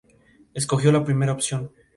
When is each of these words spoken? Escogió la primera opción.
Escogió 0.55 0.91
la 0.91 1.05
primera 1.05 1.33
opción. 1.33 1.69